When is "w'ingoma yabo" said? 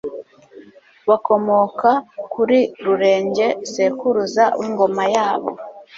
4.59-5.49